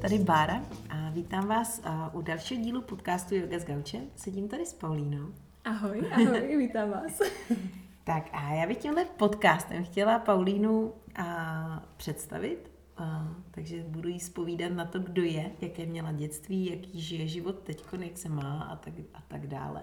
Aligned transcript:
tady 0.00 0.18
Bára 0.18 0.64
a 0.90 1.10
vítám 1.10 1.46
vás 1.46 1.82
u 2.12 2.22
dalšího 2.22 2.62
dílu 2.62 2.82
podcastu 2.82 3.34
Yoga 3.34 3.58
s 3.58 3.64
Gaučem. 3.64 4.00
Sedím 4.16 4.48
tady 4.48 4.66
s 4.66 4.72
Paulínou. 4.72 5.34
Ahoj, 5.64 6.10
ahoj, 6.12 6.56
vítám 6.56 6.90
vás. 6.90 7.20
tak 8.04 8.28
a 8.32 8.52
já 8.52 8.66
bych 8.66 8.76
tímhle 8.76 9.04
podcastem 9.04 9.84
chtěla 9.84 10.18
Paulínu 10.18 10.92
a, 11.16 11.86
představit, 11.96 12.70
a, 12.96 13.34
takže 13.50 13.82
budu 13.82 14.08
jí 14.08 14.20
spovídat 14.20 14.72
na 14.72 14.84
to, 14.84 14.98
kdo 14.98 15.22
je, 15.22 15.50
jaké 15.60 15.86
měla 15.86 16.12
dětství, 16.12 16.70
jaký 16.70 17.00
žije 17.00 17.28
život 17.28 17.58
teď, 17.58 17.84
jak 17.98 18.18
se 18.18 18.28
má 18.28 18.62
a 18.62 18.76
tak, 18.76 18.94
a 19.14 19.22
tak 19.28 19.46
dále. 19.46 19.82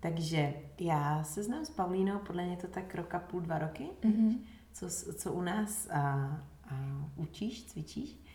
Takže 0.00 0.54
já 0.80 1.24
se 1.24 1.42
znám 1.42 1.64
s 1.64 1.70
Paulínou, 1.70 2.18
podle 2.18 2.46
mě 2.46 2.56
to 2.56 2.66
tak 2.66 2.94
roka 2.94 3.18
půl, 3.18 3.40
dva 3.40 3.58
roky, 3.58 3.88
mm-hmm. 4.02 4.38
co, 4.72 4.88
co 5.14 5.32
u 5.32 5.40
nás 5.40 5.88
a, 5.90 6.00
a 6.70 7.04
učíš, 7.16 7.64
cvičíš. 7.64 8.25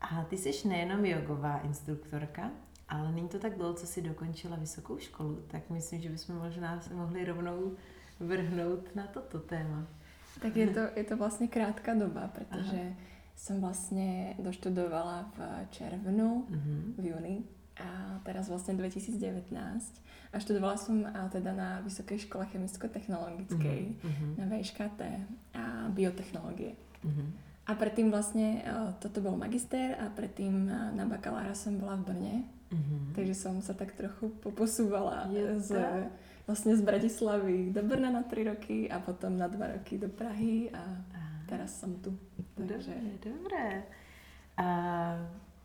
A 0.00 0.24
ty 0.24 0.38
jsi 0.38 0.68
nejenom 0.68 1.04
jogová 1.04 1.58
instruktorka, 1.58 2.50
ale 2.88 3.12
není 3.12 3.28
to 3.28 3.38
tak 3.38 3.56
dlouho, 3.56 3.74
co 3.74 3.86
jsi 3.86 4.02
dokončila 4.02 4.56
vysokou 4.56 4.98
školu, 4.98 5.42
tak 5.46 5.70
myslím, 5.70 6.00
že 6.00 6.08
bychom 6.08 6.36
možná 6.36 6.80
se 6.80 6.94
mohli 6.94 7.24
rovnou 7.24 7.76
vrhnout 8.20 8.94
na 8.94 9.06
toto 9.06 9.38
téma. 9.38 9.86
Tak 10.42 10.56
je 10.56 10.66
to, 10.66 10.80
je 10.96 11.04
to 11.04 11.16
vlastně 11.16 11.48
krátká 11.48 11.94
doba, 11.94 12.28
protože 12.28 12.80
Aha. 12.80 12.96
jsem 13.36 13.60
vlastně 13.60 14.34
doštudovala 14.38 15.32
v 15.36 15.70
červnu, 15.70 16.46
uh-huh. 16.50 17.02
v 17.02 17.06
júni 17.06 17.44
a 17.78 18.20
teraz 18.26 18.48
vlastne 18.50 18.74
2019 18.74 19.22
a 20.32 20.36
študovala 20.38 20.76
som 20.76 21.06
a 21.06 21.30
teda 21.30 21.54
na 21.54 21.78
Vysokej 21.86 22.26
škole 22.26 22.46
chemicko-technologickej, 22.50 23.80
uh-huh. 24.02 24.30
na 24.34 24.44
VŠKT 24.50 25.00
a 25.54 25.88
biotechnológie. 25.94 26.74
Uh-huh. 27.06 27.30
A 27.68 27.76
predtým 27.76 28.08
vlastne, 28.08 28.64
e, 28.64 28.96
toto 28.96 29.20
bol 29.20 29.36
magister 29.36 29.92
a 30.00 30.08
predtým 30.08 30.64
e, 30.64 30.96
na 30.96 31.04
bakalára 31.04 31.52
som 31.52 31.76
bola 31.76 32.00
v 32.00 32.04
Brne. 32.08 32.36
Mm-hmm. 32.72 33.12
Takže 33.12 33.34
som 33.36 33.60
sa 33.60 33.76
tak 33.76 33.92
trochu 33.92 34.32
poposúvala 34.40 35.28
z, 35.60 35.72
vlastne 36.44 36.76
z 36.76 36.80
Bratislavy 36.84 37.72
do 37.72 37.84
Brna 37.84 38.12
na 38.12 38.24
3 38.24 38.56
roky 38.56 38.88
a 38.88 39.00
potom 39.00 39.36
na 39.36 39.48
2 39.48 39.80
roky 39.80 40.00
do 40.00 40.08
Prahy 40.08 40.72
a 40.72 40.80
Aha. 40.80 41.44
teraz 41.48 41.76
som 41.76 41.96
tu. 42.00 42.12
Takže... 42.56 42.92
Dobré, 42.92 43.20
dobré. 43.20 43.66
A 44.56 44.66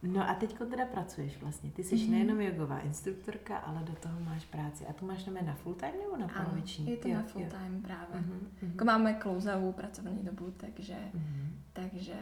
No 0.03 0.29
a 0.29 0.33
teď 0.33 0.57
teda 0.57 0.85
pracuješ 0.85 1.37
vlastně. 1.41 1.71
Ty 1.71 1.83
jsi 1.83 1.95
mm-hmm. 1.95 2.11
nejenom 2.11 2.41
jogová 2.41 2.79
instruktorka, 2.79 3.57
ale 3.57 3.83
do 3.83 3.93
toho 3.93 4.19
máš 4.19 4.45
práci. 4.45 4.85
A 4.85 4.93
tu 4.93 5.05
máš 5.05 5.25
na 5.25 5.53
full 5.53 5.75
time 5.75 5.93
nebo 6.03 6.17
na 6.17 6.27
poloviční? 6.27 6.91
je 6.91 6.97
to 6.97 7.07
jo, 7.07 7.15
na 7.15 7.23
full 7.23 7.45
time 7.45 7.75
jo. 7.75 7.81
právě. 7.81 8.21
Mm-hmm. 8.21 8.71
Jako 8.71 8.85
máme 8.85 9.13
klouzavou 9.13 9.71
pracovní 9.71 10.23
dobu, 10.23 10.53
takže, 10.57 10.97
mm-hmm. 11.15 11.47
takže 11.73 12.15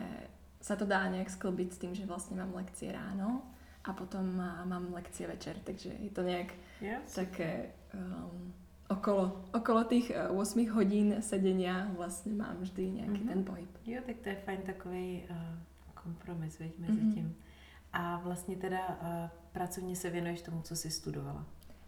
sa 0.62 0.78
to 0.78 0.86
dá 0.86 1.10
nejak 1.10 1.30
sklbiť 1.30 1.70
s 1.74 1.78
tým, 1.82 1.94
že 1.98 2.06
vlastne 2.06 2.38
mám 2.38 2.54
lekcie 2.54 2.94
ráno 2.94 3.42
a 3.82 3.98
potom 3.98 4.38
mám 4.66 4.94
lekcie 4.94 5.26
večer, 5.26 5.58
takže 5.66 5.90
je 5.90 6.12
to 6.14 6.22
nejak 6.22 6.54
yes. 6.82 7.18
také 7.18 7.74
um, 7.98 8.54
okolo, 8.86 9.50
okolo 9.58 9.82
tých 9.90 10.14
8 10.14 10.38
uh, 10.38 10.70
hodín 10.78 11.18
sedenia 11.26 11.90
vlastne 11.98 12.38
mám 12.38 12.62
vždy 12.62 13.02
nejaký 13.02 13.20
mm-hmm. 13.26 13.34
ten 13.34 13.42
pohyb. 13.42 13.72
Jo, 13.90 14.00
tak 14.06 14.18
to 14.22 14.30
je 14.30 14.38
fajn 14.46 14.62
takový 14.62 15.26
uh, 15.34 15.58
kompromis, 15.98 16.54
veď, 16.62 16.78
mezi 16.78 17.02
mm-hmm. 17.02 17.14
tím. 17.14 17.28
A 17.94 18.20
vlastně 18.20 18.56
teda 18.56 18.88
uh, 18.88 19.30
pracovně 19.52 19.96
se 19.96 20.10
věnuješ 20.10 20.42
tomu, 20.42 20.62
co 20.62 20.76
jsi 20.76 20.92
studovala. 20.92 21.46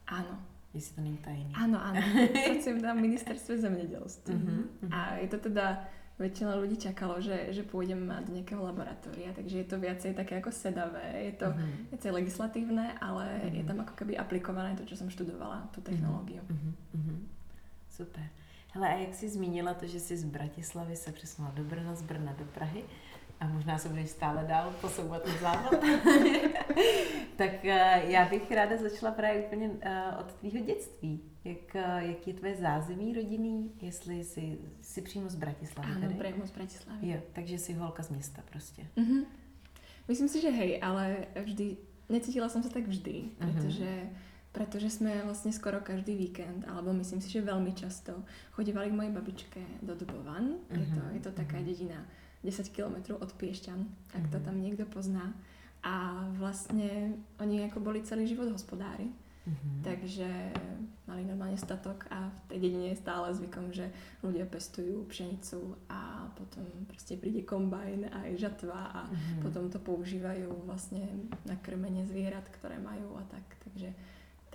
Áno. 0.07 0.39
Jestli 0.73 0.95
to 0.95 1.01
není 1.01 1.17
tajný. 1.17 1.53
Áno, 1.53 1.77
áno. 1.77 2.01
Pracujem 2.33 2.81
na 2.81 2.93
ministerstve 2.93 3.57
zemědělství. 3.57 4.33
Uh-huh, 4.33 4.65
uh-huh. 4.83 4.89
A 4.91 5.15
je 5.21 5.27
to 5.27 5.37
teda, 5.37 5.85
väčšina 6.17 6.53
ľudí 6.57 6.77
čakalo, 6.77 7.17
že, 7.17 7.49
že 7.49 7.65
pôjdem 7.65 8.05
do 8.05 8.29
nejakého 8.33 8.61
laboratória, 8.61 9.33
takže 9.33 9.65
je 9.65 9.67
to 9.69 9.77
viacej 9.81 10.13
také 10.13 10.37
ako 10.37 10.53
sedavé, 10.53 11.33
je 11.33 11.33
to 11.41 11.47
uh-huh. 11.49 11.89
viacej 11.89 12.11
legislatívne, 12.13 12.85
ale 13.01 13.25
uh-huh. 13.25 13.57
je 13.57 13.63
tam 13.65 13.77
ako 13.81 13.93
keby 13.97 14.13
aplikované 14.17 14.77
to, 14.77 14.85
čo 14.85 14.97
som 14.97 15.09
študovala, 15.09 15.69
tú 15.73 15.81
technológiu. 15.81 16.41
Uh-huh. 16.45 16.73
Uh-huh. 17.01 17.17
Super. 17.89 18.25
Hele, 18.73 18.89
a 18.89 18.97
jak 18.97 19.13
jsi 19.13 19.29
zmínila 19.29 19.73
to, 19.73 19.87
že 19.87 19.99
jsi 19.99 20.17
z 20.17 20.23
Bratislavy 20.23 20.95
se 20.95 21.11
přesunula 21.11 21.53
do 21.53 21.63
Brna, 21.63 21.95
z 21.95 22.01
Brna 22.01 22.33
do 22.33 22.45
Prahy, 22.45 22.83
a 23.39 23.47
možná 23.47 23.77
se 23.77 23.89
budeš 23.89 24.09
stále 24.09 24.45
dál 24.47 24.73
posouvat 24.81 25.27
na 25.27 25.33
západ, 25.41 25.83
tak 27.35 27.65
eh, 27.65 28.03
já 28.07 28.29
bych 28.29 28.51
ráda 28.51 28.77
začala 28.77 29.11
právě 29.11 29.41
úplně 29.41 29.69
eh, 29.81 30.03
od 30.19 30.33
tvýho 30.33 30.65
dětství. 30.65 31.21
Jak, 31.43 31.75
eh, 31.75 32.05
jak 32.05 32.27
je 32.27 32.33
tvoje 32.33 32.55
zázemí 32.55 33.13
rodinný, 33.13 33.71
jestli 33.81 34.23
jsi, 34.23 34.57
jsi 34.81 35.01
přímo 35.01 35.29
z 35.29 35.35
Bratislavy 35.35 35.91
Áno, 35.91 36.01
tady? 36.01 36.31
přímo 36.31 36.47
z 36.47 36.51
Bratislavy. 36.51 37.09
Jo, 37.09 37.19
takže 37.33 37.57
jsi 37.57 37.73
holka 37.73 38.03
z 38.03 38.09
města 38.09 38.41
prostě. 38.49 38.87
Mm-hmm. 38.97 39.25
Myslím 40.07 40.27
si, 40.27 40.41
že 40.41 40.49
hej, 40.49 40.79
ale 40.83 41.31
vždy, 41.43 41.77
necítila 42.11 42.51
som 42.51 42.59
sa 42.59 42.67
tak 42.67 42.87
vždy, 42.87 43.23
mhm. 43.23 43.39
pretože, 43.39 43.87
mm-hmm. 43.87 44.51
pretože 44.51 44.89
sme 44.99 45.23
vlastne 45.23 45.55
skoro 45.55 45.79
každý 45.79 46.19
víkend, 46.19 46.67
alebo 46.67 46.91
myslím 46.93 47.23
si, 47.23 47.31
že 47.31 47.39
veľmi 47.39 47.71
často 47.71 48.27
chodívali 48.51 48.91
k 48.91 48.97
mojej 48.99 49.15
babičke 49.15 49.61
do 49.79 49.95
Dubovan. 49.95 50.59
Mm-hmm. 50.59 50.75
Je, 50.75 50.87
to, 50.91 51.01
mhm. 51.01 51.13
je 51.15 51.21
to 51.23 51.31
taká 51.31 51.57
mm-hmm. 51.57 51.71
dedina 51.71 51.99
10 52.43 52.75
km 52.75 53.15
od 53.17 53.31
Piešťan, 53.39 53.79
ak 54.11 54.27
mm-hmm. 54.27 54.31
to 54.31 54.37
mhm. 54.37 54.45
tam 54.45 54.55
niekto 54.59 54.85
pozná. 54.85 55.31
A 55.83 56.27
vlastne 56.39 57.19
oni 57.43 57.67
ako 57.67 57.83
boli 57.83 58.07
celý 58.07 58.23
život 58.23 58.47
hospodári, 58.51 59.11
mm-hmm. 59.43 59.83
takže 59.83 60.31
mali 61.03 61.27
normálne 61.27 61.59
statok 61.59 62.07
a 62.07 62.31
v 62.31 62.39
tej 62.47 62.59
dedine 62.63 62.95
je 62.95 63.03
stále 63.03 63.27
zvykom, 63.35 63.75
že 63.75 63.91
ľudia 64.23 64.47
pestujú 64.47 65.03
pšenicu 65.11 65.75
a 65.91 66.31
potom 66.39 66.63
proste 66.87 67.19
príde 67.19 67.43
kombajn 67.43 68.07
a 68.07 68.31
aj 68.31 68.39
žatva 68.39 68.79
a 68.95 68.99
mm-hmm. 69.03 69.43
potom 69.43 69.67
to 69.67 69.83
používajú 69.83 70.47
vlastne 70.63 71.03
na 71.43 71.59
krmenie 71.59 72.07
zvierat, 72.07 72.47
ktoré 72.55 72.79
majú 72.79 73.19
a 73.19 73.23
tak. 73.27 73.43
Takže, 73.67 73.91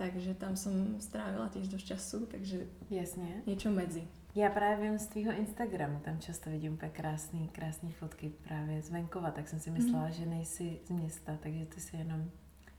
takže 0.01 0.31
tam 0.33 0.57
som 0.57 0.97
strávila 0.97 1.45
tiež 1.53 1.69
dosť 1.69 1.85
času, 1.93 2.25
takže 2.25 2.65
Jasne. 2.89 3.45
niečo 3.45 3.69
medzi. 3.69 4.01
Já 4.35 4.49
právě 4.49 4.89
vím 4.89 4.99
z 4.99 5.07
tvýho 5.07 5.31
Instagramu, 5.31 5.99
tam 5.99 6.19
často 6.19 6.49
vidím 6.49 6.73
úplně 6.73 6.91
krásný, 6.91 7.47
krásný 7.47 7.91
fotky 7.91 8.31
právě 8.43 8.81
z 8.81 8.89
venkova, 8.89 9.31
tak 9.31 9.47
jsem 9.47 9.59
si 9.59 9.71
myslela, 9.71 10.05
mm. 10.05 10.11
že 10.11 10.25
nejsi 10.25 10.79
z 10.85 10.89
města, 10.89 11.37
takže 11.39 11.65
ty 11.65 11.81
si 11.81 11.97
jenom 11.97 12.31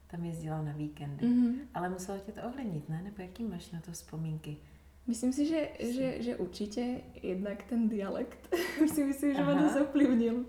tam 0.07 0.25
jezdila 0.25 0.63
na 0.63 0.73
víkendy. 0.73 1.27
Mm-hmm. 1.27 1.55
Ale 1.75 1.89
muselo 1.89 2.19
tě 2.19 2.33
to 2.33 2.43
ovlivnit, 2.43 2.89
ne? 2.89 3.03
Nebo 3.03 3.23
jaký 3.23 3.45
máš 3.45 3.71
na 3.71 3.81
to 3.81 3.93
vzpomínky? 3.93 4.57
Myslím 5.07 5.33
si, 5.33 5.47
že, 5.47 5.69
že, 5.81 6.23
že 6.23 6.37
určite 6.37 7.01
jednak 7.23 7.63
ten 7.63 7.89
dialekt 7.89 8.55
si 8.95 9.05
myslím, 9.05 9.35
že 9.35 9.43
Aha. 9.43 9.55
ma 9.55 9.73
to 9.73 9.85
ovplyvnil. 9.85 10.45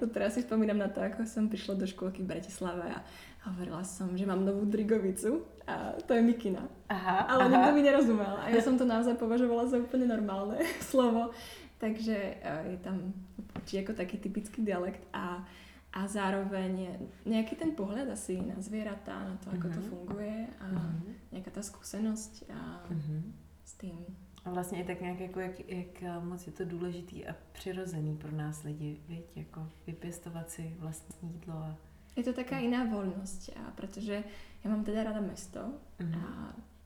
To 0.00 0.06
teraz 0.06 0.34
si 0.34 0.42
spomínam 0.42 0.78
na 0.78 0.88
to, 0.88 1.00
ako 1.00 1.26
som 1.26 1.48
prišla 1.48 1.74
do 1.74 1.86
škôlky 1.86 2.22
v 2.22 2.30
Bratislave 2.30 2.88
a 2.88 3.04
hovorila 3.50 3.84
som, 3.84 4.16
že 4.16 4.24
mám 4.24 4.44
novú 4.44 4.64
drigovicu 4.64 5.44
a 5.68 5.92
to 6.06 6.14
je 6.14 6.22
mikina. 6.22 6.64
Aha, 6.88 7.28
Ale 7.28 7.44
aha. 7.44 7.52
nikto 7.52 7.70
mi 7.76 7.82
nerozumel 7.82 8.34
a 8.40 8.48
ja 8.48 8.64
som 8.64 8.80
to 8.80 8.88
naozaj 8.88 9.20
považovala 9.20 9.68
za 9.68 9.76
úplne 9.76 10.08
normálne 10.08 10.56
slovo. 10.90 11.36
Takže 11.78 12.16
e, 12.16 12.74
je 12.74 12.78
tam 12.80 13.12
určite 13.54 13.84
ako 13.84 13.92
taký 13.92 14.16
typický 14.18 14.64
dialekt 14.64 15.04
a, 15.12 15.44
a 15.92 16.00
zároveň 16.08 16.98
nejaký 17.28 17.54
ten 17.54 17.76
pohľad 17.76 18.08
asi 18.08 18.40
na 18.40 18.56
zvieratá, 18.58 19.28
na 19.28 19.36
to, 19.44 19.52
ako 19.52 19.66
uh-huh. 19.68 19.76
to 19.76 19.82
mhm. 19.84 19.88
funguje 19.92 20.36
a 20.58 20.66
uh-huh. 20.72 21.12
nejaká 21.36 21.50
tá 21.52 21.62
skúsenosť 21.62 22.32
a 22.48 22.60
uh-huh. 22.88 23.22
s 23.62 23.72
tým. 23.76 24.00
A 24.44 24.50
vlastně 24.50 24.80
i 24.80 24.84
tak 24.84 25.00
nějak 25.00 25.20
jako 25.20 25.40
jak, 25.40 25.68
jak 25.68 26.24
moc 26.24 26.46
je 26.46 26.52
to 26.52 26.64
důležitý 26.64 27.26
a 27.26 27.36
přirozený 27.52 28.16
pro 28.16 28.32
nás 28.32 28.62
lidi, 28.62 29.00
viď? 29.08 29.36
jako 29.36 29.68
vypěstovat 29.86 30.50
si 30.50 30.76
vlastní 30.78 31.32
jídlo 31.32 31.54
a 31.54 31.76
je 32.18 32.24
to 32.26 32.34
taká 32.34 32.58
iná 32.58 32.82
voľnosť, 32.82 33.54
a 33.54 33.70
pretože 33.78 34.26
ja 34.64 34.66
mám 34.70 34.82
teda 34.82 35.06
rada 35.06 35.22
mesto 35.22 35.60
uh-huh. 35.62 36.14
a 36.14 36.22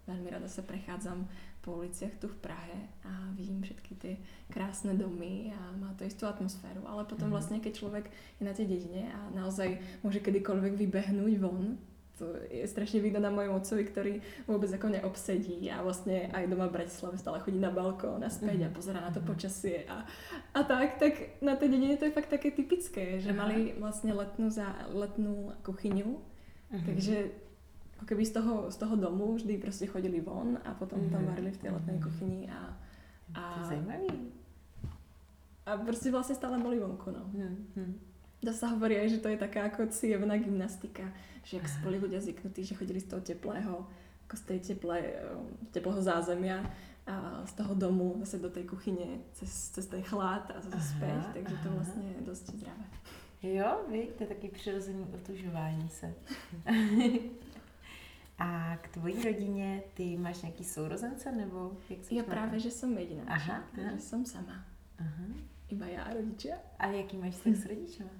veľmi 0.09 0.29
rada 0.29 0.49
sa 0.51 0.67
prechádzam 0.67 1.25
po 1.63 1.79
uliciach 1.79 2.19
tu 2.19 2.27
v 2.27 2.37
Prahe 2.43 2.91
a 3.07 3.31
vidím 3.39 3.63
všetky 3.63 3.93
tie 4.03 4.15
krásne 4.51 4.99
domy 4.99 5.55
a 5.55 5.71
má 5.79 5.95
to 5.95 6.03
istú 6.03 6.27
atmosféru. 6.27 6.83
Ale 6.85 7.07
potom 7.07 7.31
uh-huh. 7.31 7.39
vlastne, 7.39 7.63
keď 7.63 7.73
človek 7.79 8.11
je 8.39 8.43
na 8.43 8.51
tej 8.51 8.67
dedine 8.67 9.15
a 9.15 9.31
naozaj 9.31 9.79
môže 10.03 10.19
kedykoľvek 10.19 10.75
vybehnúť 10.75 11.35
von, 11.39 11.79
to 12.23 12.39
je 12.53 12.63
strašne 12.69 13.01
vidno 13.01 13.19
na 13.19 13.33
mojom 13.33 13.59
otcovi, 13.59 13.83
ktorý 13.89 14.13
vôbec 14.45 14.69
ako 14.71 14.95
neobsedí 14.95 15.67
a 15.73 15.81
vlastne 15.81 16.29
aj 16.31 16.45
doma 16.47 16.69
v 16.69 16.79
Bratislave 16.79 17.17
stále 17.17 17.41
chodí 17.41 17.59
na 17.59 17.73
balkón 17.73 18.23
a 18.23 18.31
späť 18.31 18.63
a 18.63 18.71
mhm. 18.71 18.77
pozera 18.77 19.01
na 19.03 19.11
to 19.11 19.25
počasie 19.25 19.89
a, 19.89 20.05
a 20.55 20.61
tak, 20.63 21.03
tak 21.03 21.43
na 21.43 21.57
tej 21.59 21.73
dedine 21.73 21.97
to 21.97 22.07
je 22.07 22.15
fakt 22.15 22.31
také 22.31 22.53
typické, 22.53 23.19
že 23.19 23.33
mali 23.35 23.75
vlastne 23.81 24.13
letnú, 24.13 24.53
za, 24.53 24.87
letnú 24.93 25.57
kuchyňu, 25.65 26.11
uh-huh. 26.15 26.85
takže 26.85 27.42
ako 28.03 28.11
keby 28.11 28.27
z 28.27 28.35
toho, 28.35 28.67
z 28.67 28.77
toho 28.83 28.99
domu 28.99 29.39
vždy 29.39 29.63
proste 29.63 29.87
chodili 29.87 30.19
von 30.19 30.59
a 30.67 30.75
potom 30.75 30.99
uh-huh. 30.99 31.15
tam 31.15 31.23
varili 31.23 31.55
v 31.55 31.59
tej 31.63 31.71
letnej 31.71 31.99
kuchyni 32.03 32.51
a, 32.51 32.75
a, 33.39 33.63
to 33.63 33.79
je 33.79 34.11
a 35.63 35.79
proste 35.79 36.11
vlastne 36.11 36.35
stále 36.35 36.59
boli 36.59 36.83
vonku, 36.83 37.15
no. 37.15 37.23
Uh-huh. 37.31 37.95
Dá 38.43 38.51
sa 38.51 38.75
hovorí 38.75 38.99
aj, 38.99 39.15
že 39.15 39.23
to 39.23 39.31
je 39.31 39.39
taká 39.39 39.71
ako 39.71 39.87
cievná 39.95 40.35
gymnastika, 40.35 41.07
že 41.47 41.63
ak 41.63 41.87
boli 41.87 42.03
ľudia 42.03 42.19
zvyknutí, 42.19 42.67
že 42.67 42.75
chodili 42.75 42.99
z 42.99 43.15
toho 43.15 43.23
teplého, 43.23 43.87
ako 44.27 44.35
z 44.35 44.43
tej 44.51 44.59
teple, 44.75 44.99
teplého 45.71 46.03
zázemia 46.03 46.67
a 47.07 47.47
z 47.47 47.55
toho 47.55 47.79
domu 47.79 48.19
zase 48.27 48.43
do 48.43 48.51
tej 48.51 48.67
kuchyne 48.67 49.23
cez, 49.39 49.71
cez 49.71 49.87
ten 49.87 50.03
chlad 50.03 50.51
a 50.51 50.59
zase 50.59 50.99
späť, 50.99 51.39
takže 51.39 51.55
to 51.63 51.69
vlastne 51.71 52.03
je 52.03 52.19
dosť 52.27 52.45
zdravé. 52.59 52.87
Jo, 53.43 53.87
vy, 53.87 54.11
to 54.19 54.27
je 54.27 54.29
taky 54.35 54.49
přirozený 54.49 55.07
otužování 55.15 55.89
se. 55.89 56.15
A 58.43 58.75
k 58.83 58.99
tvojí 58.99 59.23
rodině 59.23 59.83
ty 59.95 60.19
máš 60.19 60.43
nějaký 60.43 60.65
sourozence, 60.67 61.31
nebo 61.33 61.79
jak 61.87 62.03
se 62.03 62.11
Ja 62.15 62.27
práve, 62.27 62.59
že 62.59 62.75
som 62.75 62.91
jediná. 62.99 63.23
Aha, 63.31 63.63
takže 63.71 64.03
som 64.03 64.27
sama. 64.27 64.67
Aha. 64.99 65.27
Iba 65.71 65.87
ja 65.87 66.03
a 66.03 66.11
rodičia. 66.11 66.59
A 66.75 66.91
jaký 66.91 67.23
máš 67.23 67.39
vztah 67.39 67.55
s 67.55 67.65
rodičima? 67.71 68.11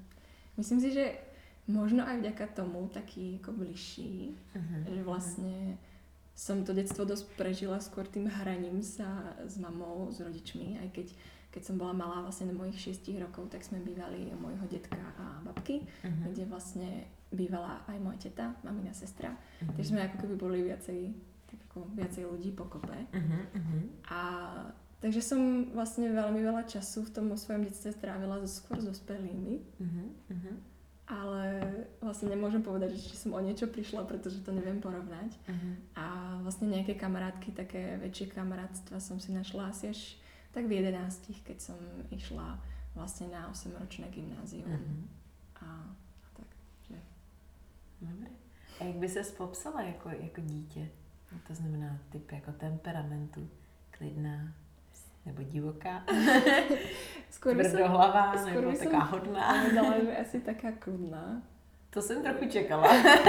Myslím 0.55 0.79
si, 0.79 0.95
že 0.95 1.19
možno 1.67 2.07
aj 2.07 2.23
vďaka 2.23 2.47
tomu 2.55 2.87
taký 2.95 3.43
ako 3.43 3.51
bližší, 3.67 4.39
Uh-huh. 4.55 4.95
že 4.95 5.01
vlastne 5.03 5.57
som 6.39 6.63
to 6.63 6.71
detstvo 6.71 7.03
dosť 7.03 7.27
prežila 7.35 7.83
skôr 7.83 8.07
tým 8.07 8.31
hraním 8.31 8.79
sa 8.79 9.35
s 9.43 9.59
mamou, 9.59 10.07
s 10.15 10.23
rodičmi, 10.23 10.81
aj 10.87 10.89
keď, 10.95 11.07
keď 11.51 11.63
som 11.67 11.77
bola 11.77 11.93
malá 11.93 12.23
vlastne 12.23 12.47
do 12.47 12.57
mojich 12.57 12.79
6 12.79 13.11
rokov, 13.19 13.51
tak 13.51 13.67
sme 13.67 13.83
bývali 13.83 14.31
u 14.33 14.39
môjho 14.39 14.71
detka 14.71 15.03
a 15.19 15.43
babky, 15.43 15.83
Uh-huh. 16.07 16.31
kde 16.31 16.47
vlastne 16.47 17.11
bývala 17.33 17.81
aj 17.89 17.99
moja 17.99 18.19
teta, 18.29 18.53
mamina 18.63 18.93
sestra, 18.93 19.33
Uh-huh. 19.33 19.73
takže 19.75 19.95
sme 19.95 20.05
ako 20.05 20.17
keby 20.21 20.35
boli 20.37 20.59
viacej, 20.67 21.01
tak 21.49 21.59
ako 21.71 21.87
viacej 21.95 22.25
ľudí 22.27 22.51
pokope. 22.53 22.93
Uh-huh. 22.93 23.43
Uh-huh. 23.57 23.83
A 24.11 24.21
takže 25.01 25.19
som 25.19 25.73
vlastne 25.75 26.11
veľmi 26.11 26.39
veľa 26.39 26.63
času 26.67 27.07
v 27.07 27.11
tom 27.11 27.27
svojom 27.35 27.67
detstve 27.67 27.91
strávila 27.91 28.39
so, 28.43 28.49
skôr 28.51 28.79
s 28.79 28.87
dospelými, 28.87 29.65
Uh-huh. 29.81 30.07
Uh-huh. 30.31 30.55
ale 31.07 31.45
vlastne 32.01 32.33
nemôžem 32.33 32.63
povedať, 32.63 32.97
že 32.97 33.13
či 33.13 33.15
som 33.19 33.35
o 33.35 33.41
niečo 33.43 33.67
prišla, 33.69 34.07
pretože 34.07 34.41
to 34.43 34.51
neviem 34.55 34.79
porovnať. 34.81 35.35
Uh-huh. 35.47 35.73
A 35.99 36.05
vlastne 36.41 36.71
nejaké 36.71 36.95
kamarátky, 36.97 37.53
také 37.53 37.99
väčšie 38.01 38.33
kamarátstva 38.33 38.97
som 39.03 39.19
si 39.19 39.31
našla 39.31 39.71
asi 39.71 39.93
až 39.93 40.01
tak 40.53 40.69
v 40.69 40.85
11, 40.85 40.99
keď 41.49 41.59
som 41.61 41.79
išla 42.13 42.61
vlastne 42.93 43.33
na 43.33 43.49
8-ročné 43.49 44.13
gymnázium. 44.13 44.69
Uh-huh. 44.69 45.05
A, 45.65 45.69
a 45.97 46.29
tak, 46.37 46.49
že... 46.85 46.97
Dobré. 48.03 48.29
A 48.81 48.85
jak 48.85 48.97
by 48.97 49.09
se 49.09 49.23
popsala 49.37 49.83
jako, 49.83 50.09
jako 50.09 50.41
dítě? 50.41 50.89
To 51.49 51.55
znamená 51.55 51.99
typ 52.13 52.33
jako 52.33 52.53
temperamentu, 52.53 53.49
klidná 53.91 54.53
nebo 55.27 55.43
divoká, 55.43 56.03
som 57.31 57.55
tvrdohlavá 57.55 58.35
skôr 58.43 58.63
nebo 58.67 58.75
taká 58.75 59.01
hodná. 59.07 59.45
povedala, 59.65 59.95
že 60.03 60.13
asi 60.19 60.37
taká 60.43 60.71
kľudná. 60.75 61.43
To 61.93 62.03
jsem 62.03 62.23
trochu 62.23 62.49
čekala. 62.49 62.89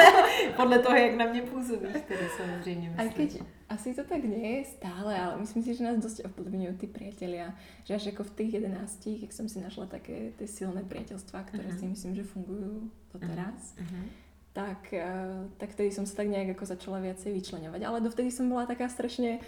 Podle 0.56 0.80
toho, 0.80 0.96
jak 0.96 1.16
na 1.16 1.26
mě 1.26 1.42
působíš, 1.42 1.94
tedy 2.08 2.28
samozřejmě 2.38 2.90
myslím. 2.90 3.00
Aj 3.08 3.10
keď 3.14 3.42
asi 3.70 3.94
to 3.94 4.04
tak 4.04 4.24
nie 4.24 4.58
je 4.58 4.64
stále, 4.66 5.20
ale 5.20 5.38
myslím 5.38 5.64
si, 5.64 5.76
že 5.76 5.84
nás 5.84 5.98
dosť 6.00 6.26
ovplyvňujú 6.26 6.74
tí 6.80 6.88
priatelia. 6.88 7.52
Že 7.84 7.92
až 7.96 8.04
ako 8.16 8.24
v 8.24 8.32
tých 8.40 8.52
11, 8.64 9.20
keď 9.20 9.30
som 9.34 9.46
si 9.52 9.60
našla 9.60 9.86
také 9.92 10.32
tie 10.40 10.48
silné 10.48 10.82
priateľstvá, 10.88 11.44
ktoré 11.52 11.76
Mhm. 11.76 11.78
si 11.80 11.86
myslím, 11.92 12.12
že 12.16 12.24
fungujú 12.24 12.88
doteraz, 13.14 13.76
Uh-huh. 13.78 14.06
Tak, 14.54 14.94
eh, 14.94 15.50
tak 15.58 15.70
vtedy 15.74 15.92
som 15.92 16.06
sa 16.06 16.22
tak 16.22 16.28
nejak 16.30 16.58
ako 16.58 16.66
začala 16.66 17.02
viacej 17.02 17.34
vyčleňovať. 17.34 17.82
Ale 17.84 18.02
dovtedy 18.02 18.30
som 18.32 18.50
bola 18.50 18.66
taká 18.66 18.90
strašne 18.90 19.42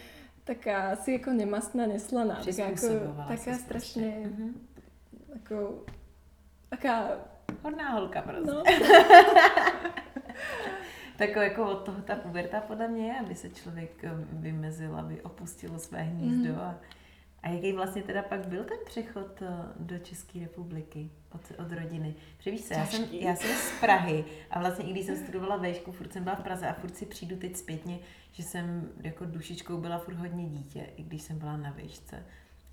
taká 0.46 0.94
asi 0.94 1.18
ako 1.18 1.34
nemastná, 1.34 1.90
neslaná. 1.90 2.38
Taká, 2.46 2.70
ako, 2.70 2.90
taká 3.28 3.54
strašne. 3.58 4.30
Mhm. 4.30 4.48
ako, 5.42 5.86
taká, 6.70 7.18
Hodná 7.64 7.90
holka 7.90 8.22
prostě. 8.22 8.52
no, 8.52 8.64
Tak 11.18 11.36
jako 11.36 11.72
od 11.72 11.86
toho 11.86 12.02
ta 12.02 12.16
puberta 12.16 12.62
podle 12.62 12.88
mě 12.88 13.08
je, 13.08 13.20
aby 13.20 13.36
se 13.36 13.50
člověk 13.50 14.04
eh, 14.04 14.12
vymezil, 14.32 14.96
aby 14.96 15.22
opustil 15.22 15.80
své 15.80 16.02
hnízdo. 16.02 16.52
Mhm. 16.52 16.60
A, 16.60 16.76
a 17.46 17.50
jaký 17.50 17.74
vlastně 17.74 18.04
teda 18.04 18.24
pak 18.24 18.48
byl 18.48 18.64
ten 18.64 18.78
přechod 18.86 19.42
eh, 19.42 19.48
do 19.80 20.00
České 20.00 20.40
republiky 20.40 21.10
od, 21.32 21.42
od 21.60 21.72
rodiny? 21.72 22.16
Protože 22.38 22.64
co, 22.64 22.74
já 22.74 22.86
jsem, 22.86 23.04
já 23.12 23.36
jsem 23.36 23.56
z 23.56 23.80
Prahy 23.80 24.26
a 24.50 24.60
vlastně 24.60 24.86
i 24.86 24.92
když 24.92 25.06
jsem 25.06 25.18
studovala 25.18 25.58
vešku, 25.58 25.92
furt 25.92 26.14
jsem 26.14 26.24
byla 26.24 26.36
v 26.36 26.44
Praze 26.44 26.68
a 26.68 26.74
furt 26.74 26.96
si 26.96 27.06
přijdu 27.06 27.36
teď 27.36 27.56
zpětně, 27.56 28.00
že 28.32 28.44
jsem 28.44 28.90
jako 29.04 29.26
dušičkou 29.26 29.78
byla 29.78 29.98
furt 29.98 30.16
hodně 30.16 30.50
dítě, 30.50 30.90
i 30.98 31.04
když 31.04 31.22
jsem 31.22 31.40
byla 31.40 31.58
na 31.58 31.72
výšce. 31.72 32.26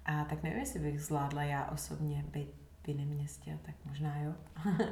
A 0.04 0.24
tak 0.24 0.42
nevím, 0.42 0.58
jestli 0.58 0.80
bych 0.80 1.02
zvládla 1.02 1.42
já 1.42 1.70
osobně 1.70 2.24
být 2.28 2.48
v 2.84 2.88
jiném 2.88 3.08
městě, 3.08 3.58
tak 3.62 3.74
možná 3.84 4.18
jo. 4.18 4.34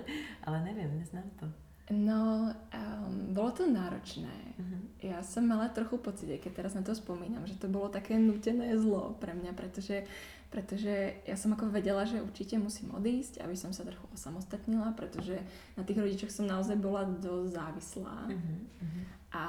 Ale 0.44 0.64
nevím, 0.64 0.98
neznám 0.98 1.30
to. 1.36 1.46
No 1.88 2.52
um, 2.52 3.32
bolo 3.32 3.50
to 3.50 3.64
náročné. 3.64 4.36
Mhm. 4.60 4.78
Ja 5.00 5.24
som 5.24 5.48
mala 5.48 5.72
trochu 5.72 5.96
pocit, 5.96 6.28
keď 6.28 6.52
teraz 6.52 6.72
na 6.76 6.84
to 6.84 6.92
spomínam, 6.92 7.48
že 7.48 7.56
to 7.56 7.72
bolo 7.72 7.88
také 7.88 8.20
nutené 8.20 8.76
zlo 8.76 9.16
pre 9.16 9.32
mňa, 9.32 9.56
pretože, 9.56 10.04
pretože 10.52 11.24
ja 11.24 11.40
som 11.40 11.56
ako 11.56 11.72
vedela, 11.72 12.04
že 12.04 12.20
určite 12.20 12.60
musím 12.60 12.92
odísť, 12.92 13.40
aby 13.40 13.56
som 13.56 13.72
sa 13.72 13.88
trochu 13.88 14.04
osamostatnila, 14.12 14.92
pretože 14.92 15.40
na 15.80 15.82
tých 15.88 15.96
rodičoch 16.04 16.28
som 16.28 16.44
naozaj 16.44 16.76
bola 16.76 17.08
dosť 17.08 17.48
závislá 17.56 18.18
Mhm. 18.28 18.54
Mhm. 18.84 19.00
a 19.32 19.42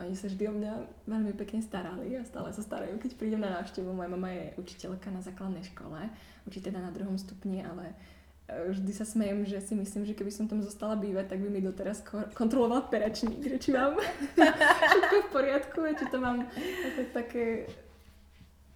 oni 0.00 0.16
sa 0.16 0.32
vždy 0.32 0.48
o 0.48 0.56
mňa 0.56 0.72
veľmi 1.04 1.32
pekne 1.36 1.60
starali 1.60 2.16
a 2.16 2.24
stále 2.24 2.48
sa 2.56 2.64
starajú, 2.64 2.96
keď 2.96 3.20
prídem 3.20 3.44
na 3.44 3.60
návštevu. 3.60 3.92
Moja 3.92 4.08
mama 4.08 4.32
je 4.32 4.56
učiteľka 4.56 5.12
na 5.12 5.20
základnej 5.20 5.60
škole, 5.60 6.08
učí 6.48 6.64
teda 6.64 6.80
na 6.80 6.88
druhom 6.88 7.20
stupni, 7.20 7.60
ale 7.60 7.92
vždy 8.70 8.92
sa 8.92 9.06
smejem, 9.06 9.46
že 9.46 9.60
si 9.62 9.74
myslím, 9.74 10.02
že 10.06 10.16
keby 10.16 10.32
som 10.32 10.50
tam 10.50 10.62
zostala 10.62 10.98
bývať, 10.98 11.34
tak 11.34 11.38
by 11.40 11.48
mi 11.48 11.60
doteraz 11.62 12.02
ko- 12.02 12.28
kontroloval 12.34 12.90
peračník, 12.90 13.42
že 13.42 13.58
či 13.58 13.70
mám 13.72 13.94
všetko 14.90 15.16
v 15.26 15.28
poriadku 15.30 15.78
a 15.86 15.90
či 15.94 16.04
to 16.10 16.18
mám 16.18 16.46
ako 16.86 17.00
také 17.14 17.70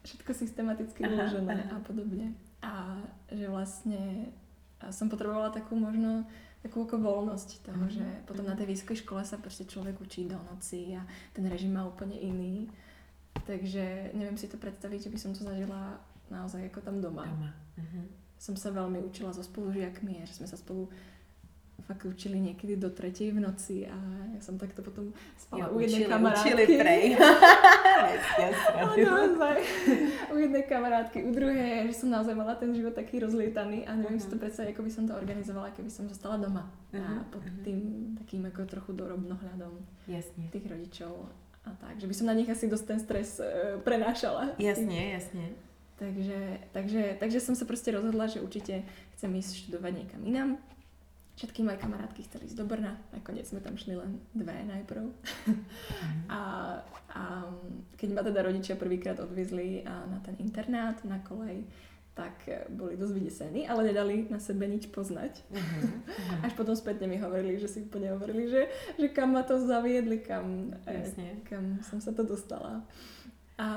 všetko 0.04 0.30
systematicky 0.36 1.00
aha. 1.04 1.32
a 1.74 1.78
podobne. 1.80 2.36
A 2.60 3.00
že 3.32 3.48
vlastne 3.48 4.30
som 4.92 5.08
potrebovala 5.08 5.48
takú 5.48 5.76
možno 5.80 6.28
takú 6.64 6.88
ako 6.88 6.96
voľnosť 6.96 7.68
toho, 7.68 7.84
že 7.92 8.04
potom 8.24 8.48
na 8.48 8.56
tej 8.56 8.72
vysokej 8.72 9.04
škole 9.04 9.20
sa 9.20 9.36
proste 9.36 9.68
človek 9.68 10.00
učí 10.00 10.24
do 10.24 10.40
noci 10.48 10.96
a 10.96 11.04
ten 11.36 11.44
režim 11.44 11.76
má 11.76 11.84
úplne 11.84 12.16
iný. 12.16 12.72
Takže 13.44 14.16
neviem 14.16 14.40
si 14.40 14.48
to 14.48 14.56
predstaviť, 14.56 15.08
že 15.08 15.12
by 15.12 15.18
som 15.20 15.30
to 15.36 15.44
zažila 15.44 16.00
naozaj 16.32 16.64
ako 16.72 16.80
tam 16.80 17.04
doma. 17.04 17.28
Doma. 17.28 17.50
Mhm. 17.76 18.23
Som 18.36 18.54
sa 18.54 18.70
veľmi 18.70 19.00
učila 19.00 19.30
so 19.30 19.40
spolužiakmi 19.40 20.18
a 20.18 20.24
že 20.24 20.34
sme 20.34 20.46
sa 20.46 20.54
spolu 20.54 20.88
fakt 21.82 22.04
učili 22.04 22.38
niekedy 22.38 22.76
do 22.76 22.88
tretej 22.88 23.28
v 23.30 23.40
noci 23.40 23.84
a 23.84 23.96
ja 24.30 24.40
som 24.40 24.56
takto 24.56 24.80
potom 24.80 25.10
spala 25.36 25.58
Jo, 25.60 25.66
u 25.70 25.78
jednej 25.78 26.00
učili, 26.00 26.08
kamarátky. 26.08 26.48
učili 26.48 26.64
prej. 26.74 27.02
Naozaj. 29.04 29.56
u 30.30 30.38
jednej 30.38 30.62
kamarátky, 30.62 31.18
u 31.20 31.30
druhej, 31.30 31.58
že 31.86 31.94
som 31.94 32.08
naozaj 32.10 32.32
mala 32.32 32.54
ten 32.54 32.72
život 32.72 32.92
taký 32.92 33.18
rozlietaný 33.18 33.84
a 33.84 33.94
neviem 33.94 34.16
si 34.16 34.26
to 34.26 34.34
Mhm. 34.34 34.42
predstaviť, 34.42 34.70
ako 34.70 34.82
by 34.82 34.90
som 34.90 35.04
to 35.04 35.14
organizovala, 35.14 35.68
keby 35.70 35.90
som 35.90 36.04
zostala 36.06 36.36
doma. 36.38 36.64
A 36.90 36.96
Mhm, 36.96 37.24
pod 37.30 37.42
mhm. 37.42 37.62
tým 37.62 37.78
takým 38.16 38.42
ako 38.44 38.60
trochu 38.66 38.90
dorobnohľadom 38.92 39.72
Jasně. 40.08 40.48
tých 40.50 40.66
rodičov 40.66 41.28
a 41.64 41.70
tak, 41.74 41.96
že 41.96 42.06
by 42.06 42.14
som 42.14 42.26
na 42.26 42.34
nich 42.34 42.46
asi 42.46 42.64
dosť 42.66 42.86
ten 42.86 43.00
stres 43.00 43.28
e, 43.36 43.44
prenášala. 43.78 44.48
Jasně, 44.58 45.12
jasně. 45.12 45.48
Takže, 45.94 46.58
takže, 46.72 47.16
takže 47.22 47.38
som 47.38 47.54
sa 47.54 47.64
proste 47.64 47.94
rozhodla, 47.94 48.26
že 48.26 48.42
určite 48.42 48.82
chcem 49.14 49.30
ísť 49.38 49.50
študovať 49.66 49.92
niekam 49.94 50.22
inám. 50.26 50.50
Všetky 51.34 51.66
moje 51.66 51.82
kamarátky 51.82 52.22
chceli 52.30 52.46
ísť 52.46 52.58
do 52.62 52.66
Brna, 52.66 52.94
nakoniec 53.10 53.46
sme 53.50 53.58
tam 53.58 53.74
šli 53.74 53.98
len 53.98 54.22
dve 54.34 54.54
najprv. 54.54 55.10
A, 56.30 56.40
a 57.14 57.22
keď 57.98 58.08
ma 58.10 58.22
teda 58.22 58.42
rodičia 58.42 58.78
prvýkrát 58.78 59.18
odviezli 59.18 59.82
na 59.86 60.18
ten 60.22 60.38
internát, 60.38 60.98
na 61.02 61.18
kolej, 61.22 61.66
tak 62.14 62.46
e, 62.46 62.62
boli 62.70 62.94
dosť 62.94 63.14
vydesení, 63.14 63.66
ale 63.66 63.90
nedali 63.90 64.30
na 64.30 64.38
sebe 64.38 64.70
nič 64.70 64.86
poznať. 64.94 65.42
Mhm, 65.50 65.78
mhm. 65.82 66.46
Až 66.46 66.52
potom 66.54 66.78
spätne 66.78 67.10
mi 67.10 67.18
hovorili, 67.18 67.58
že 67.58 67.66
si 67.66 67.82
úplne 67.82 68.14
hovorili, 68.14 68.46
že, 68.46 68.70
že 68.94 69.10
kam 69.10 69.34
ma 69.34 69.42
to 69.42 69.58
zaviedli, 69.58 70.22
kam, 70.22 70.70
e, 70.86 70.94
Jasně. 70.94 71.42
kam 71.50 71.82
som 71.82 71.98
sa 71.98 72.14
to 72.14 72.22
dostala. 72.22 72.86
A, 73.58 73.68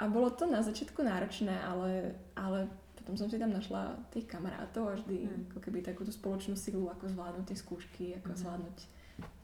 a 0.00 0.08
bolo 0.08 0.30
to 0.32 0.48
na 0.48 0.64
začiatku 0.64 1.04
náročné, 1.04 1.52
ale, 1.60 2.16
ale 2.32 2.64
potom 2.96 3.16
som 3.20 3.28
si 3.28 3.36
tam 3.36 3.52
našla 3.52 4.00
tých 4.10 4.24
kamarátov 4.24 4.88
a 4.88 4.94
vždy 4.96 5.16
Mm. 5.28 5.52
ako 5.52 5.60
keby 5.60 5.84
takúto 5.84 6.08
spoločnú 6.12 6.56
silu, 6.56 6.88
ako 6.88 7.08
zvládnuť 7.12 7.44
tie 7.46 7.56
skúšky, 7.56 8.04
ako 8.16 8.32
Mhm. 8.32 8.36
zvládnuť 8.40 8.78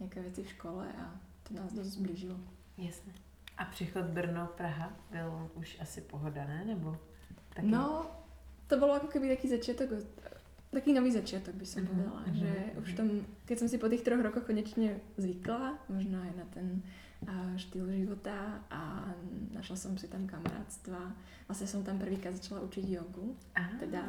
nejaké 0.00 0.18
veci 0.24 0.40
v 0.42 0.52
škole 0.56 0.84
a 0.88 1.04
to 1.44 1.54
nás 1.54 1.72
dosť 1.72 1.90
zblížilo. 2.00 2.36
Jasně. 2.78 3.12
A 3.58 3.64
přechod 3.64 4.04
Brno-Praha 4.04 4.92
byl 5.10 5.50
už 5.54 5.76
asi 5.80 6.00
pohoda, 6.00 6.44
ne? 6.44 6.64
Nebo 6.64 6.96
taky? 7.54 7.66
No, 7.68 8.06
to 8.68 8.76
bolo 8.78 8.94
ako 8.94 9.06
keby 9.08 9.28
taký 9.28 9.48
začiatok, 9.48 9.88
taký 10.70 10.92
nový 10.92 11.12
začiatok 11.12 11.54
by 11.54 11.66
som 11.66 11.82
Mhm, 11.82 11.88
povedala, 11.88 12.20
mhm, 12.26 12.36
že 12.36 12.50
mhm. 12.52 12.82
už 12.82 12.88
tom, 12.92 13.08
keď 13.44 13.56
som 13.58 13.68
si 13.68 13.78
po 13.78 13.88
tých 13.88 14.02
troch 14.04 14.20
rokoch 14.20 14.44
konečne 14.44 15.00
zvykla, 15.16 15.78
možno 15.88 16.20
aj 16.20 16.32
na 16.36 16.44
ten 16.52 16.82
štýl 17.56 17.86
života 17.90 18.62
a 18.70 19.10
našla 19.50 19.76
som 19.76 19.98
si 19.98 20.06
tam 20.06 20.26
kamarátstva. 20.26 20.98
Vlastne 21.46 21.66
som 21.66 21.82
tam 21.82 21.98
prvýkrát 21.98 22.34
začala 22.34 22.60
učiť 22.62 22.84
jogu, 22.90 23.34
Aha. 23.54 23.78
teda 23.78 24.02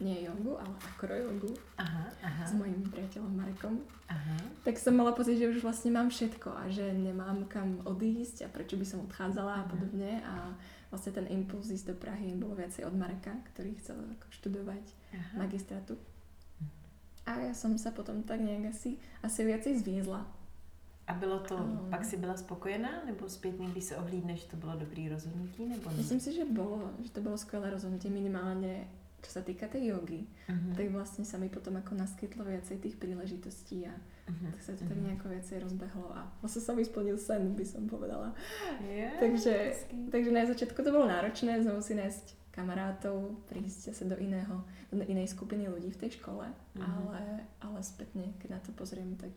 nie 0.00 0.24
jogu, 0.24 0.56
ale 0.56 0.72
akrojogu 0.80 1.52
Aha, 1.76 2.08
aha, 2.24 2.44
s 2.46 2.52
mojím 2.52 2.80
priateľom 2.88 3.36
Marekom. 3.36 3.80
aha. 4.08 4.36
Tak 4.64 4.80
som 4.80 4.96
mala 4.96 5.12
pocit, 5.12 5.36
že 5.36 5.48
už 5.48 5.60
vlastne 5.60 5.92
mám 5.92 6.08
všetko 6.08 6.48
a 6.50 6.68
že 6.68 6.92
nemám 6.92 7.44
kam 7.48 7.84
odísť 7.84 8.44
a 8.44 8.48
prečo 8.48 8.76
by 8.76 8.86
som 8.88 9.04
odchádzala 9.04 9.52
a 9.54 9.62
Mhm. 9.64 9.70
podobne. 9.70 10.10
A 10.24 10.34
vlastne 10.90 11.12
ten 11.12 11.26
impuls 11.28 11.68
ísť 11.68 11.86
do 11.86 11.96
Prahy 11.96 12.32
bolo 12.36 12.56
viacej 12.56 12.84
od 12.84 12.96
Mareka, 12.96 13.36
ktorý 13.52 13.76
chcel 13.76 13.96
študovať 14.30 14.84
aha. 15.14 15.36
magistratu. 15.38 15.96
a 17.26 17.38
já 17.38 17.54
jsem 17.54 17.78
se 17.78 17.90
potom 17.90 18.22
tak 18.22 18.40
nějak 18.40 18.74
asi, 18.74 18.96
asi 19.22 19.44
věci 19.44 19.78
zvízla. 19.78 20.26
A 21.10 21.14
bylo 21.14 21.38
to, 21.42 21.56
Um. 21.58 21.90
pak 21.90 22.04
si 22.04 22.16
byla 22.16 22.36
spokojená, 22.36 23.02
nebo 23.06 23.28
zpětně, 23.28 23.66
když 23.66 23.84
se 23.84 23.96
ohlídneš, 23.96 24.44
to 24.44 24.56
bylo 24.56 24.76
dobrý 24.78 25.08
rozhodnutí, 25.08 25.66
nebo 25.66 25.90
ne? 25.90 25.96
Myslím 25.96 26.20
si, 26.20 26.30
že 26.32 26.44
bolo, 26.44 26.90
že 27.02 27.10
to 27.10 27.20
bolo 27.20 27.34
skvelé 27.34 27.70
rozhodnutie 27.70 28.06
minimálne, 28.06 28.86
čo 29.20 29.36
sa 29.36 29.42
týka 29.42 29.68
tej 29.68 29.90
jogy. 29.90 30.24
Mhm. 30.48 30.72
Tak 30.72 30.86
vlastne 30.90 31.24
sa 31.26 31.36
mi 31.36 31.50
potom 31.50 31.76
ako 31.76 31.92
naskytlo 31.92 32.40
viacej 32.40 32.78
tých 32.78 32.96
príležitostí 32.96 33.84
a 33.84 33.92
Mhm. 34.30 34.46
tak 34.48 34.60
sa 34.62 34.72
to 34.72 34.86
tak 34.86 34.96
Mhm. 34.96 35.04
nejako 35.04 35.26
viacej 35.28 35.56
rozbehlo 35.60 36.08
a 36.14 36.30
vlastne 36.40 36.62
sa 36.62 36.72
mi 36.72 36.86
splnil 36.86 37.18
sen, 37.18 37.52
by 37.52 37.64
som 37.66 37.84
povedala. 37.84 38.32
Je, 38.80 39.10
Takže, 39.20 39.54
takže 40.08 40.30
na 40.30 40.46
začiatku 40.46 40.78
to 40.78 40.88
bolo 40.88 41.04
náročné 41.04 41.58
znovu 41.58 41.82
si 41.82 41.92
nájsť 41.92 42.38
kamarátov, 42.50 43.34
prísť 43.46 43.92
zase 43.92 44.04
do 44.06 44.16
iného, 44.16 44.62
do 44.88 45.02
inej 45.02 45.28
skupiny 45.28 45.66
ľudí 45.66 45.90
v 45.90 46.00
tej 46.00 46.10
škole, 46.16 46.46
Mhm. 46.74 46.82
ale, 46.82 47.20
ale 47.60 47.78
spätne, 47.82 48.32
keď 48.38 48.48
na 48.50 48.60
to 48.60 48.72
pozriem, 48.72 49.16
tak, 49.16 49.30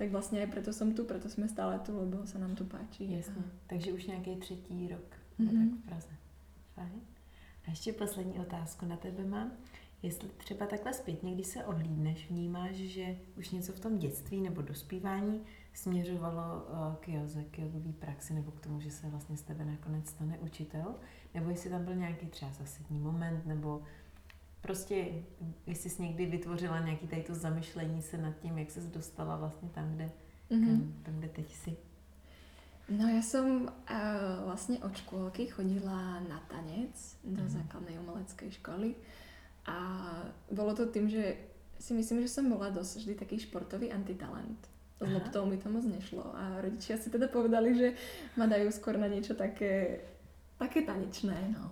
tak 0.00 0.10
vlastně 0.10 0.46
preto 0.46 0.72
som 0.72 0.94
tu, 0.96 1.04
preto 1.04 1.28
sme 1.28 1.44
stále 1.44 1.76
tu, 1.84 1.92
lebo 1.92 2.24
sa 2.24 2.38
nám 2.40 2.56
tu 2.56 2.64
páči. 2.64 3.04
Jasně. 3.04 3.44
Takže 3.66 3.92
už 3.92 4.06
nějaký 4.06 4.36
třetí 4.36 4.88
rok, 4.88 5.04
Mhm. 5.38 5.48
mm-hmm. 5.48 5.70
tak 5.70 5.78
v 5.78 5.88
Praze. 5.88 6.14
Fajn. 6.74 7.00
A 7.66 7.70
ještě 7.70 7.92
poslední 7.92 8.40
otázku 8.40 8.86
na 8.86 8.96
tebe 8.96 9.24
mám. 9.24 9.52
Jestli 10.02 10.28
třeba 10.40 10.66
takhle 10.66 10.92
zpětně, 10.94 11.34
když 11.34 11.46
se 11.46 11.64
ohlídneš, 11.64 12.30
vnímáš, 12.30 12.74
že 12.76 13.16
už 13.36 13.50
něco 13.50 13.72
v 13.72 13.80
tom 13.80 13.98
dětství 13.98 14.40
nebo 14.40 14.62
dospívání 14.62 15.40
směřovalo 15.74 16.64
eh, 16.68 16.96
k 17.00 17.08
joze, 17.08 17.44
k 17.44 17.58
jogové 17.58 17.92
praxi, 17.92 18.34
nebo 18.34 18.50
k 18.50 18.60
tomu, 18.60 18.80
že 18.80 18.90
se 18.90 19.06
vlastně 19.08 19.36
z 19.36 19.42
tebe 19.42 19.64
nakonec 19.64 20.08
stane 20.08 20.38
učitel? 20.38 20.94
Nebo 21.34 21.50
jestli 21.50 21.70
tam 21.70 21.84
byl 21.84 21.94
nějaký 21.94 22.26
třeba 22.26 22.52
zasadní 22.52 22.98
moment, 22.98 23.46
nebo 23.46 23.82
prostě 24.60 25.06
jestli 25.66 25.90
jsi 25.90 26.02
někdy 26.02 26.26
vytvořila 26.26 26.80
nějaký 26.80 27.06
tady 27.08 27.22
to 27.22 27.34
zamyšlení 27.34 28.02
se 28.02 28.18
nad 28.18 28.38
tím, 28.38 28.58
jak 28.58 28.70
se 28.70 28.80
dostala 28.80 29.36
vlastně 29.36 29.68
tam, 29.68 29.94
kde, 29.94 30.10
Mhm. 30.50 30.66
kam, 30.66 30.92
tam, 31.02 31.14
kde 31.18 31.28
teď 31.28 31.54
jsi. 31.54 31.76
No 32.90 33.06
ja 33.06 33.22
som 33.22 33.70
uh, 33.70 34.50
vlastne 34.50 34.82
od 34.82 34.90
škôlky 34.90 35.46
chodila 35.46 36.18
na 36.26 36.42
tanec 36.50 37.22
do 37.22 37.38
Mhm. 37.38 37.50
základnej 37.54 37.94
umeleckej 38.02 38.50
školy 38.58 38.98
a 39.70 39.78
bolo 40.50 40.74
to 40.74 40.90
tým, 40.90 41.06
že 41.06 41.38
si 41.78 41.94
myslím, 41.94 42.26
že 42.26 42.34
som 42.34 42.50
bola 42.50 42.74
dosť 42.74 42.92
vždy 42.98 43.14
taký 43.14 43.38
športový 43.38 43.94
antitalent. 43.94 44.58
S 45.00 45.06
loptou 45.06 45.46
mi 45.46 45.56
to 45.56 45.70
moc 45.70 45.86
nešlo 45.86 46.34
a 46.36 46.60
rodičia 46.60 46.98
si 46.98 47.08
teda 47.14 47.30
povedali, 47.30 47.78
že 47.78 47.88
ma 48.36 48.44
dajú 48.50 48.68
skôr 48.74 48.98
na 48.98 49.06
niečo 49.08 49.32
také, 49.38 50.02
také 50.58 50.82
tanečné. 50.82 51.56
No. 51.56 51.70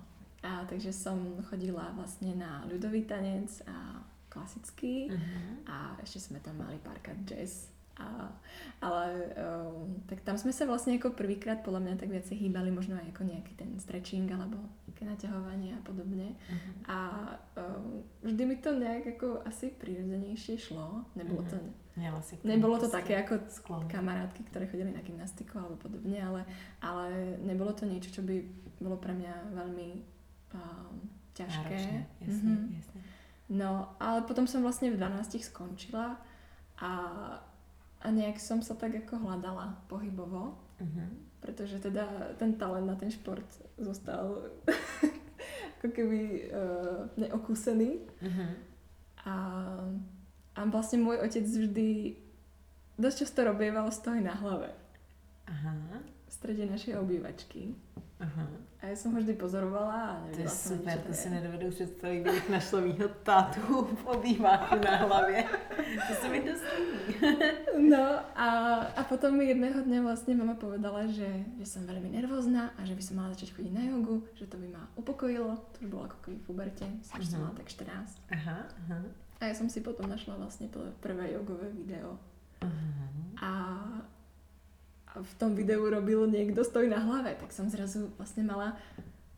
A 0.48 0.64
takže 0.64 0.88
som 0.90 1.20
chodila 1.44 1.92
vlastne 1.92 2.32
na 2.32 2.64
ľudový 2.64 3.04
tanec 3.04 3.52
a 3.66 4.00
klasický 4.28 5.08
Mhm. 5.08 5.66
a 5.66 5.76
ešte 6.00 6.20
sme 6.22 6.38
tam 6.38 6.56
mali 6.56 6.78
párkrát 6.78 7.20
jazz. 7.22 7.68
A, 7.98 8.30
ale 8.78 9.10
um, 9.34 9.98
tak 10.06 10.22
tam 10.22 10.38
sme 10.38 10.54
sa 10.54 10.62
vlastne 10.64 10.94
ako 10.94 11.10
prvýkrát 11.12 11.60
podľa 11.60 11.82
mňa 11.82 11.94
tak 11.98 12.14
viacej 12.14 12.38
hýbali, 12.38 12.70
možno 12.70 12.94
aj 12.94 13.10
ako 13.10 13.26
nejaký 13.26 13.58
ten 13.58 13.74
stretching 13.76 14.30
alebo 14.30 14.54
nejaké 14.86 15.02
naťahovanie 15.04 15.74
a 15.74 15.82
podobne. 15.82 16.38
Mhm. 16.46 16.70
A 16.86 16.98
um, 17.58 17.98
vždy 18.22 18.42
mi 18.44 18.56
to 18.56 18.70
nejak 18.72 19.18
ako 19.18 19.42
asi 19.42 19.74
prirodzenejšie 19.74 20.54
šlo. 20.56 21.10
Nebolo 21.12 21.42
to, 21.42 21.58
Měla 21.98 22.22
si 22.22 22.38
k 22.38 22.46
tomu 22.46 22.54
nebolo 22.54 22.78
to 22.78 22.86
také 22.86 23.18
ako 23.18 23.34
sklon. 23.50 23.90
kamarátky, 23.90 24.46
ktoré 24.46 24.70
chodili 24.70 24.94
na 24.94 25.02
gymnastiku 25.02 25.58
alebo 25.58 25.74
podobne, 25.76 26.22
ale, 26.22 26.46
ale 26.78 27.04
nebolo 27.42 27.74
to 27.74 27.82
niečo, 27.82 28.14
čo 28.14 28.22
by 28.22 28.38
bolo 28.78 28.94
pre 28.94 29.10
mňa 29.10 29.34
veľmi 29.50 29.88
um, 30.54 31.10
ťažké. 31.34 31.62
Náročné, 31.62 32.06
jasně, 32.20 32.50
Mhm. 32.50 32.74
jasně. 32.76 33.00
No, 33.48 33.96
ale 34.00 34.20
potom 34.22 34.46
som 34.46 34.60
vlastne 34.62 34.90
v 34.92 34.96
12 35.00 35.40
skončila 35.40 36.20
a, 36.78 36.90
a 38.02 38.06
nejak 38.10 38.36
som 38.40 38.60
sa 38.62 38.74
tak 38.76 38.92
ako 38.94 39.16
hľadala 39.24 39.80
pohybovo, 39.88 40.58
Mhm. 40.80 41.06
pretože 41.40 41.78
teda 41.78 42.34
ten 42.36 42.54
talent 42.54 42.86
na 42.86 42.94
ten 42.94 43.10
šport 43.10 43.46
zostal 43.78 44.42
ako 45.78 45.88
keby 45.94 46.50
uh, 46.50 47.08
neokúsený. 47.16 47.98
Mhm. 48.22 48.46
A, 49.24 49.34
a 50.54 50.60
vlastne 50.68 50.98
môj 50.98 51.18
otec 51.22 51.44
vždy 51.44 52.16
dosť 52.98 53.16
často 53.18 53.44
robieval 53.44 53.90
stoj 53.92 54.18
na 54.20 54.34
hlave 54.34 54.70
Aha, 55.46 56.02
v 56.26 56.30
strede 56.32 56.66
našej 56.66 56.98
obývačky. 56.98 57.74
Aha. 58.20 58.46
A 58.78 58.94
som 58.96 59.10
ho 59.10 59.18
vždy 59.18 59.34
pozorovala 59.34 60.22
a 60.22 60.30
To 60.30 60.38
je 60.38 60.46
som, 60.48 60.78
ani, 60.78 60.86
super, 60.86 60.96
to 61.02 61.12
si 61.12 61.30
nedovedu 61.30 61.70
představit, 61.70 62.20
kdybych 62.20 62.50
našla 62.50 62.80
mýho 62.80 63.08
tátu 63.22 63.60
v 64.02 64.06
obýváku 64.06 64.74
na 64.84 64.96
hlavě. 64.96 65.44
To 66.08 66.14
se 66.14 66.28
mi 66.28 66.40
dost. 66.46 66.62
No 67.78 68.04
a, 68.36 68.48
a 68.94 69.04
potom 69.04 69.34
mi 69.34 69.44
jedného 69.48 69.82
dňa 69.82 69.98
vlastne 70.02 70.34
mama 70.34 70.54
povedala, 70.54 71.06
že, 71.10 71.26
že 71.58 71.66
som 71.66 71.82
veľmi 71.82 72.10
nervózna 72.12 72.70
a 72.74 72.86
že 72.86 72.94
by 72.94 73.02
som 73.02 73.16
mala 73.16 73.34
začať 73.34 73.54
chodiť 73.54 73.72
na 73.72 73.82
jogu, 73.84 74.22
že 74.34 74.46
to 74.46 74.56
by 74.56 74.70
ma 74.70 74.86
upokojilo. 74.94 75.58
To 75.58 75.76
už 75.80 75.88
bolo 75.88 76.06
ako 76.06 76.16
keby 76.22 76.36
v 76.36 76.44
puberte, 76.46 76.86
som 77.02 77.18
ešte 77.18 77.34
Mhm. 77.34 77.42
mala 77.42 77.52
tak 77.54 77.66
14. 77.66 78.14
Aha, 78.30 78.58
aha. 78.62 78.98
A 79.38 79.46
ja 79.46 79.54
som 79.54 79.66
si 79.66 79.80
potom 79.80 80.06
našla 80.06 80.34
vlastne 80.34 80.66
pr- 80.66 80.94
prvé 80.98 81.34
jogové 81.34 81.66
video. 81.68 82.14
aha. 82.62 83.06
A 83.38 83.50
v 85.22 85.32
tom 85.38 85.54
videu 85.54 85.82
robil 85.82 86.26
niekto 86.30 86.62
stoj 86.62 86.86
na 86.86 87.02
hlave, 87.02 87.34
tak 87.38 87.50
som 87.50 87.66
zrazu 87.66 88.10
vlastne 88.18 88.46
mala 88.46 88.78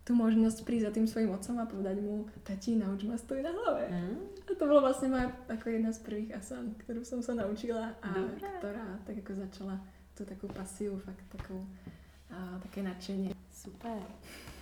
tú 0.04 0.16
možnosť 0.16 0.66
prísť 0.66 0.90
za 0.90 0.92
tým 0.96 1.06
svojim 1.06 1.30
otcom 1.30 1.56
a 1.60 1.70
povedať 1.70 1.96
mu, 2.02 2.26
tati, 2.42 2.74
nauč 2.74 3.06
ma 3.06 3.14
stoj 3.14 3.46
na 3.46 3.52
hlave. 3.54 3.84
Hm? 3.86 4.16
A 4.48 4.50
to 4.58 4.64
bola 4.66 4.82
vlastne 4.90 5.12
moja 5.12 5.30
ako 5.46 5.66
jedna 5.70 5.90
z 5.94 6.00
prvých 6.02 6.30
asan, 6.34 6.74
ktorú 6.82 7.06
som 7.06 7.22
sa 7.22 7.36
naučila 7.38 7.94
a 8.02 8.08
Dobré. 8.10 8.48
ktorá 8.58 8.86
tak 9.06 9.22
ako 9.22 9.32
začala 9.38 9.76
tú 10.18 10.26
takú 10.26 10.50
pasiu, 10.50 10.98
fakt 10.98 11.22
takú, 11.30 11.62
a, 12.32 12.58
také 12.58 12.82
nadšenie. 12.82 13.39
Super. 13.64 14.02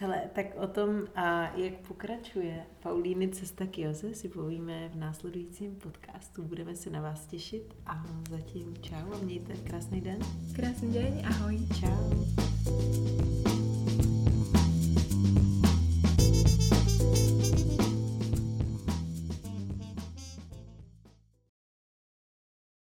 Hele, 0.01 0.23
tak 0.35 0.47
o 0.57 0.67
tom, 0.67 1.03
a 1.15 1.57
jak 1.57 1.75
pokračuje 1.75 2.67
Paulíny 2.83 3.29
cesta 3.29 3.67
k 3.67 3.79
Joze, 3.79 4.15
si 4.15 4.29
povíme 4.29 4.89
v 4.89 4.97
následujícím 4.97 5.77
podcastu. 5.77 6.43
Budeme 6.43 6.77
se 6.77 6.91
na 6.91 7.01
vás 7.01 7.27
těšit 7.27 7.75
a 7.87 8.05
zatím 8.31 8.77
čau 8.83 9.13
a 9.13 9.19
mějte 9.23 9.55
krásný 9.55 10.01
den. 10.01 10.19
Krásny 10.57 10.89
deň, 10.89 11.25
ahoj. 11.27 11.59
Čau. 11.81 13.48